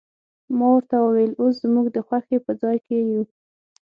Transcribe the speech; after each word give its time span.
ما 0.57 0.67
ورته 0.73 0.95
وویل، 0.99 1.31
اوس 1.41 1.55
زموږ 1.63 1.87
د 1.91 1.97
خوښۍ 2.07 2.37
په 2.45 2.51
ځای 2.61 2.77
کې 2.87 2.97
یو. 3.11 3.23